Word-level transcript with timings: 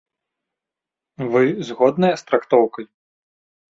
Вы 1.35 1.43
згодныя 1.69 2.15
з 2.23 2.29
трактоўкай? 2.31 2.85